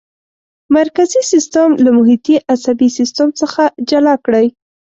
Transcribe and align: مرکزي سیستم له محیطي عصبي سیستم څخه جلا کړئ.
مرکزي 0.77 1.21
سیستم 1.31 1.69
له 1.83 1.89
محیطي 1.97 2.35
عصبي 2.53 2.89
سیستم 2.97 3.27
څخه 3.41 3.63
جلا 3.89 4.15
کړئ. 4.25 4.47